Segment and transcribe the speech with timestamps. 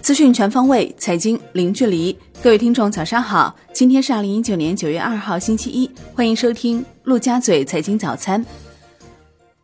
[0.00, 2.16] 资讯全方位，财经零距离。
[2.42, 3.56] 各位听众，早上好！
[3.72, 8.44] 今天是二零一九年九月二号，星期一，欢迎收听陆家嘴财经早餐。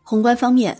[0.01, 0.75] 宏观方面，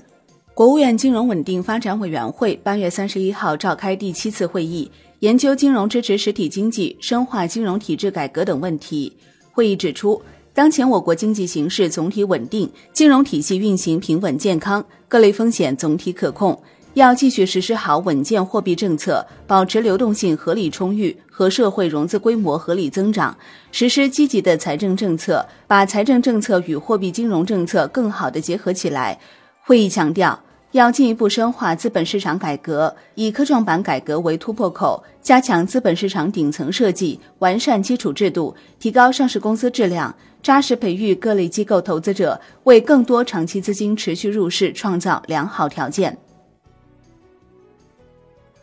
[0.54, 9.16] 国务院金融稳定发展委员会八月三十一号召开第七次会议，研究金融支持实体经济、深化金融体制改革等问题。
[9.52, 10.22] 会议指出，
[10.62, 16.62] 当前我国经济形势总体稳定，金融体系运行平稳健康，各类风险总体可控。
[16.94, 23.36] 要继续实施好稳健货币政策，保持流动性合理充裕和社会融资规模合理增长，
[23.72, 29.20] 实施积极的财政政策，把财政政策与货币金融政策更好地结合起来。
[29.62, 30.40] 会议强调，
[30.72, 46.18] 要进一步深化资本市场改革，以科创板改革为突破口，加强资本市场顶层设计，完善基础制度，提高上市公司质量，扎实培育各类机构投资者，为更多长期资金持续入市创造良好条件。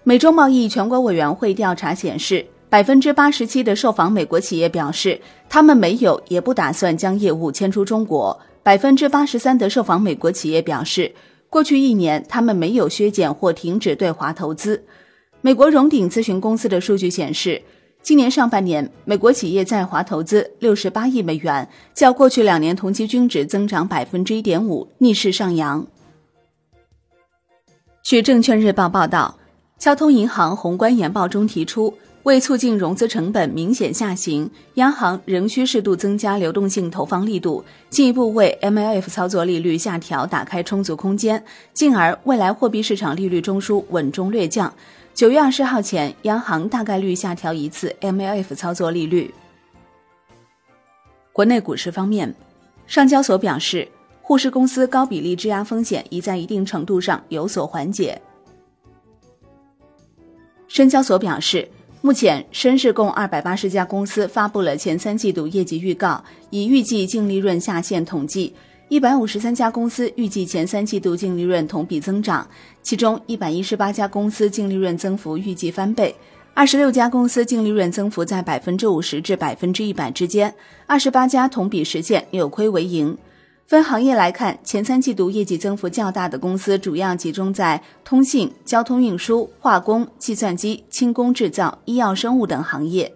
[0.03, 8.41] 美中贸易全国委员会调查显示，百分之八十七的受访美国企业表示，他们没有也不打算将业务迁出中国。
[8.62, 11.11] 百分之八十三的受访美国企业表示，
[11.50, 14.84] 过去一年他们没有削减或停止对华投资。
[15.41, 17.62] 美国荣鼎咨询公司的数据显示，
[18.02, 25.86] 今年上半年美国企业在华投资六十八亿美元，较过去两年同期均值增长百分之一点五，逆势上扬。
[28.02, 29.38] 据证券日报报道。
[29.78, 31.94] 交通银行宏观研报中提出，
[32.29, 44.71] 为促进融资成本明显下行，央行仍需适度增加流动性投放力度，进一步为 MLF 操作利率下调打开充足空间，进而未来货币市场利率中枢稳中略降。
[45.15, 49.33] 九月二十号前，央行大概率下调一次 MLF 操作利率。
[51.33, 52.34] 国内股市方面，
[52.87, 53.89] 上交所表示，
[54.21, 58.21] 沪市公司高比例质押风险已在一定程度上有所缓解。
[60.67, 61.67] 深交所表示，
[62.00, 68.54] 目前深市共二百八十家公司发布了前三季度业绩预告，以预计净利润下限统计，
[68.88, 72.48] 一百五十三家公司预计前三季度净利润同比增长，
[72.82, 76.14] 其中一百一十八家公司净利润增幅预计翻倍，
[76.54, 80.54] 二十六家公司净利润增幅在百分之五十至百分之一百之间，
[80.87, 83.19] 二十八家同比实现扭亏为盈。
[83.69, 93.12] 分行业来看，前三季度业绩增幅较大的公司主要集中在通信、交通运输、化工、计算机、轻工制造、医药生物等行业。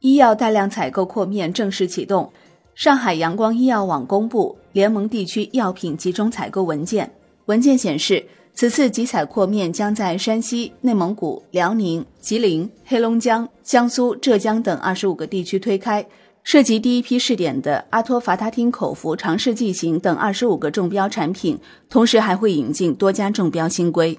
[0.00, 2.30] 医药带量采购扩面正式启动，
[2.74, 7.10] 上海阳光医药网公布联盟地区药品集中采购文件。
[7.46, 16.06] 文件显示，此次集采扩面将在山西、内蒙古、辽宁、吉林、黑龙江、江苏、浙江等二十五个地区推开。
[16.44, 21.58] 涉及第一批试点的阿托伐他汀口服尝试剂型等二十五个中标产品，
[21.88, 24.18] 同时还会引进多家中标新规。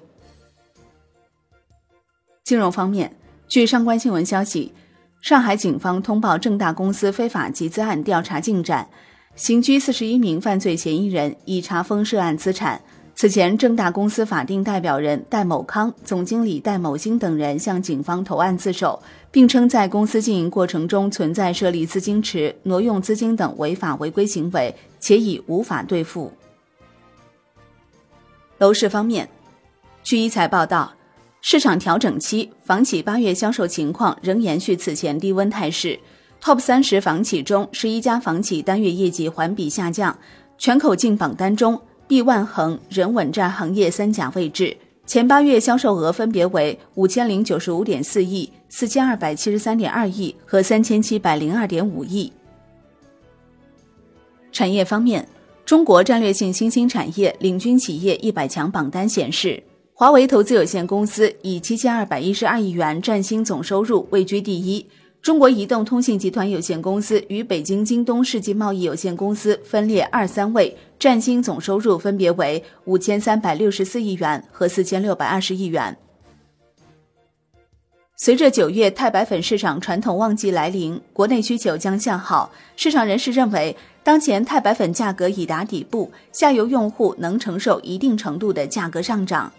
[2.42, 3.14] 金融方面，
[3.46, 4.72] 据上官新闻消息，
[5.20, 8.88] 上海警方通报正大公司非法集资案调查进展，
[9.36, 12.80] 刑拘四十一名犯罪嫌疑人，已查封涉案资产。
[13.16, 26.32] 此前，正大公司法定代表人戴某康、总经理戴某兴等人向警方投案自首，并称在公司经营过程中存在设立资金池、挪用资金等违法违规行为，且已无法兑付。
[28.58, 29.28] 楼市方面，
[30.02, 30.94] 据一财报道，
[31.40, 36.00] 市场调整期，房企八月销售情况仍延续此前低温态势。
[36.42, 40.18] TOP 三十房企中，十一家房企单月业绩环比下降。
[40.58, 41.80] 全口径榜单中。
[42.08, 44.76] 亿万恒仍稳占行业三甲位置，
[45.06, 52.30] 前八月销售额分别为五千零九十五点四亿、四千二百七十三点二亿和三千七百零二点五亿。
[54.52, 55.26] 产业方面，
[55.64, 59.62] 中国战略性新兴产业领军企业一百强榜单显示，
[59.94, 64.86] 华为投资有限公司以七千二百一十二亿元占新总收入位居第一。
[65.24, 75.96] 中国移动通信集团有限公司与北京京东世纪贸易有限公司分列二三位，占星总收入分别为五千三百六十四亿元和四千六百二十亿元。
[78.16, 82.52] 随着九月钛白粉市场传统旺季来临，国内需求将向好。
[82.76, 89.50] 市场人士认为，当前钛白粉价格已达底部，下游用户能承受一定程度的价格上涨。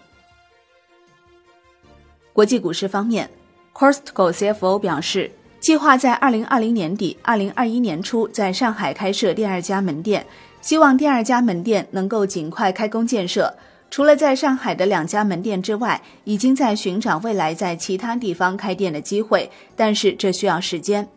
[2.32, 3.28] 国际股市方面
[3.74, 5.28] ，Costco CFO 表示。
[5.66, 10.24] 计划在二零二零年底、二零二一年初在上海开设第二家门店，
[10.60, 13.52] 希望第二家门店能够尽快开工建设。
[13.90, 21.08] 除了在上海的两家门店之外，已经在寻找未来在其他地方开店的机会，但是这需要时间。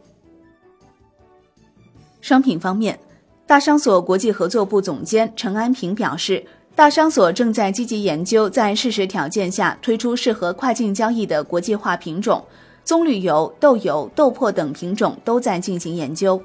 [2.19, 2.97] 商品方面，
[3.45, 6.43] 大商所国际合作部总监陈安平表示。
[6.75, 12.41] 大商所正在积极研究在适时条件下推出适合跨境交易的国际化品种，
[12.89, 16.41] 棕榈油、豆油、豆粕等品种都在进行研究。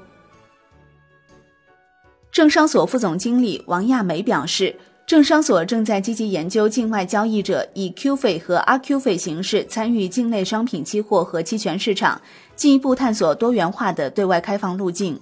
[2.31, 4.75] 政商所副总经理王亚梅表示，
[5.07, 12.21] 政商所正在积极研究境外交易者以 Q 费和 RQ 费形式参与境内商品期货和期权市场，
[12.55, 15.19] 进一步探索多元化的对外开放路径。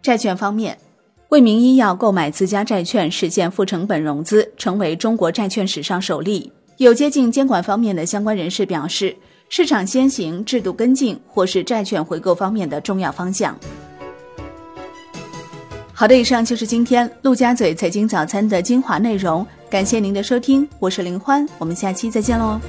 [0.00, 0.78] 债券方面。
[1.28, 6.52] 卫明医药购买自家债券实现负成本融资，成为中国债券史上首例。
[6.84, 9.16] 有接近监管方面的相关人士表示，
[9.48, 13.58] 市场先行、制度跟进或是债券回购方面的重要方向。
[15.94, 22.60] 好的，以上就是今天陆家嘴财经早餐的精华内容，感谢您的收听，我是林欢，我们下期再见喽。